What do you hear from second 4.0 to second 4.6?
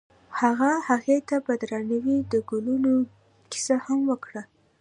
وکړه.